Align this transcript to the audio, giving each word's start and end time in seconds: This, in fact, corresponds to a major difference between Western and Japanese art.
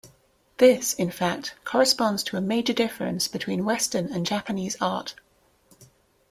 This, 0.57 0.93
in 0.95 1.11
fact, 1.11 1.53
corresponds 1.63 2.23
to 2.23 2.35
a 2.35 2.41
major 2.41 2.73
difference 2.73 3.27
between 3.27 3.65
Western 3.65 4.07
and 4.11 4.25
Japanese 4.25 4.75
art. 4.81 5.13